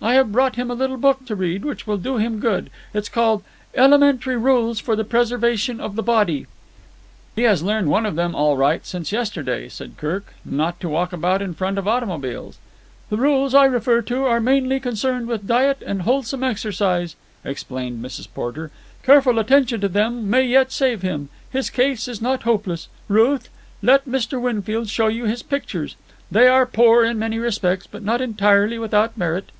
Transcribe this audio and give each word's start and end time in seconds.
I 0.00 0.14
have 0.14 0.30
brought 0.30 0.54
him 0.54 0.70
a 0.70 0.74
little 0.74 0.96
book 0.96 1.26
to 1.26 1.34
read, 1.34 1.64
which 1.64 1.84
will 1.84 1.96
do 1.96 2.18
him 2.18 2.38
good. 2.38 2.70
It 2.94 2.98
is 2.98 3.08
called 3.08 3.42
'Elementary 3.74 4.36
Rules 4.36 4.78
for 4.78 4.94
the 4.94 5.02
Preservation 5.02 5.80
of 5.80 5.96
the 5.96 6.04
Body'." 6.04 6.46
"He 7.34 7.42
has 7.42 7.64
learned 7.64 7.88
one 7.88 8.06
of 8.06 8.14
them, 8.14 8.32
all 8.32 8.56
right, 8.56 8.86
since 8.86 9.10
yesterday," 9.10 9.68
said 9.68 9.96
Kirk. 9.96 10.34
"Not 10.44 10.78
to 10.80 10.88
walk 10.88 11.12
about 11.12 11.42
in 11.42 11.52
front 11.52 11.78
of 11.78 11.88
automobiles." 11.88 12.58
"The 13.10 13.16
rules 13.16 13.54
I 13.54 13.64
refer 13.64 14.00
to 14.02 14.24
are 14.24 14.38
mainly 14.38 14.78
concerned 14.78 15.26
with 15.26 15.48
diet 15.48 15.82
and 15.84 16.02
wholesome 16.02 16.44
exercise," 16.44 17.16
explained 17.44 18.00
Mrs. 18.02 18.28
Porter. 18.32 18.70
"Careful 19.02 19.40
attention 19.40 19.80
to 19.80 19.88
them 19.88 20.30
may 20.30 20.44
yet 20.44 20.70
save 20.70 21.02
him. 21.02 21.28
His 21.50 21.70
case 21.70 22.06
is 22.06 22.22
not 22.22 22.44
hopeless. 22.44 22.86
Ruth, 23.08 23.48
let 23.82 24.06
Mr. 24.06 24.40
Winfield 24.40 24.88
show 24.90 25.08
you 25.08 25.24
his 25.24 25.42
pictures. 25.42 25.96
They 26.30 26.46
are 26.46 26.66
poor 26.66 27.04
in 27.04 27.18
many 27.18 27.40
respects, 27.40 27.88
but 27.90 28.04
not 28.04 28.20
entirely 28.20 28.78
without 28.78 29.18
merit." 29.18 29.50